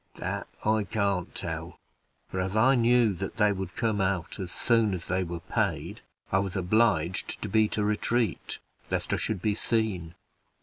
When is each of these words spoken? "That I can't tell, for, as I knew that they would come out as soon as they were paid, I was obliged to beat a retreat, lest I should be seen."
"That 0.15 0.47
I 0.65 0.83
can't 0.85 1.35
tell, 1.35 1.77
for, 2.31 2.39
as 2.39 2.55
I 2.55 2.73
knew 2.73 3.13
that 3.13 3.37
they 3.37 3.51
would 3.51 3.75
come 3.75 4.01
out 4.01 4.39
as 4.39 4.51
soon 4.51 4.95
as 4.95 5.05
they 5.05 5.23
were 5.23 5.41
paid, 5.41 6.01
I 6.31 6.39
was 6.39 6.55
obliged 6.55 7.39
to 7.43 7.47
beat 7.47 7.77
a 7.77 7.83
retreat, 7.83 8.57
lest 8.89 9.13
I 9.13 9.17
should 9.17 9.43
be 9.43 9.53
seen." 9.53 10.15